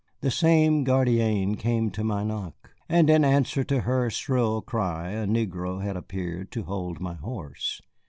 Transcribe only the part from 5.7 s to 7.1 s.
lad appeared to hold